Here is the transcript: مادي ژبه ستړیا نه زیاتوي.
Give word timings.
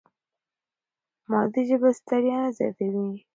مادي 1.29 1.61
ژبه 1.69 1.89
ستړیا 1.99 2.37
نه 2.43 2.49
زیاتوي. 2.57 3.07